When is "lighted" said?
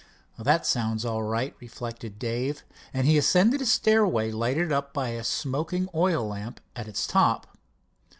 4.31-4.71